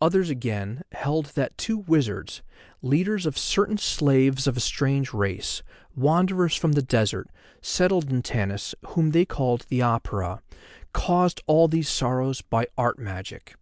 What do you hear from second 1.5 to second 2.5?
two wizards,